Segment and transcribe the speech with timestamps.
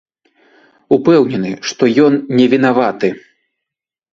[0.95, 3.09] Упэўнены, што ён невінаваты.